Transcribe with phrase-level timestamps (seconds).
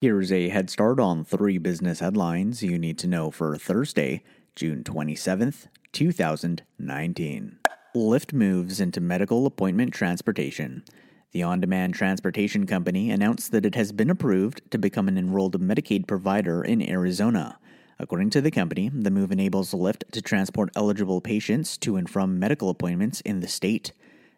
[0.00, 4.22] Here's a head start on three business headlines you need to know for Thursday,
[4.54, 7.58] June 27th, 2019.
[7.96, 10.84] Lyft moves into medical appointment transportation.
[11.32, 15.60] The on demand transportation company announced that it has been approved to become an enrolled
[15.60, 17.58] Medicaid provider in Arizona.
[17.98, 22.38] According to the company, the move enables Lyft to transport eligible patients to and from
[22.38, 23.90] medical appointments in the state.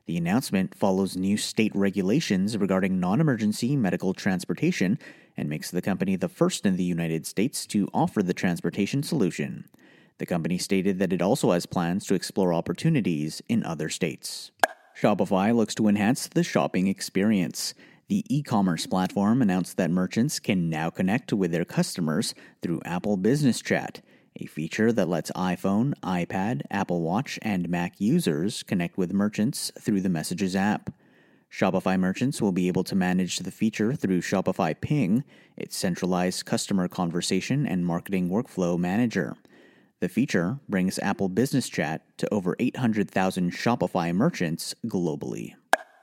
[0.06, 4.98] The announcement follows new state regulations regarding non emergency medical transportation
[5.36, 9.68] and makes the company the first in the United States to offer the transportation solution.
[10.18, 14.50] The company stated that it also has plans to explore opportunities in other states.
[15.00, 17.72] Shopify looks to enhance the shopping experience.
[18.08, 23.16] The e commerce platform announced that merchants can now connect with their customers through Apple
[23.16, 24.02] Business Chat
[24.36, 30.00] a feature that lets iPhone, iPad, Apple Watch, and Mac users connect with merchants through
[30.00, 30.90] the Messages app.
[31.52, 35.24] Shopify merchants will be able to manage the feature through Shopify Ping,
[35.56, 39.36] its centralized customer conversation and marketing workflow manager.
[39.98, 45.54] The feature brings Apple Business Chat to over 800,000 Shopify merchants globally.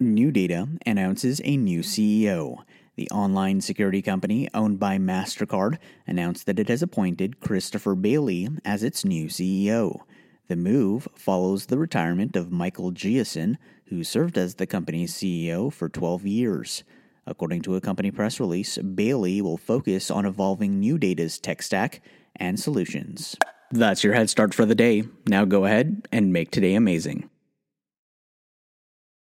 [0.02, 2.60] NuData announces a new CEO.
[2.98, 8.82] The online security company owned by MasterCard announced that it has appointed Christopher Bailey as
[8.82, 10.00] its new CEO.
[10.48, 13.58] The move follows the retirement of Michael Giesson,
[13.90, 16.84] who served as the company's CEO for 12 years.
[17.28, 22.02] According to a company press release, Bailey will focus on evolving NuData's tech stack
[22.36, 23.36] and solutions.
[23.70, 25.04] That's your head start for the day.
[25.28, 27.30] Now go ahead and make today amazing.